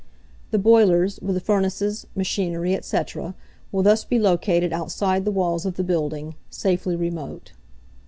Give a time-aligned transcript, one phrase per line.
[0.49, 2.97] The boilers, with the furnaces, machinery, &c.,
[3.71, 7.51] will thus be located outside the walls of the building safely remote.